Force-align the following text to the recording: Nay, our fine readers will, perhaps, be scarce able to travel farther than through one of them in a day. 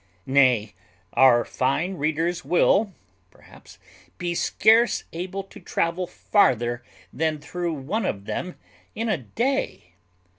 Nay, 0.25 0.73
our 1.13 1.45
fine 1.45 1.93
readers 1.93 2.43
will, 2.43 2.91
perhaps, 3.29 3.77
be 4.17 4.33
scarce 4.33 5.03
able 5.13 5.43
to 5.43 5.59
travel 5.59 6.07
farther 6.07 6.81
than 7.13 7.37
through 7.37 7.73
one 7.73 8.07
of 8.07 8.25
them 8.25 8.55
in 8.95 9.09
a 9.09 9.17
day. 9.19 9.93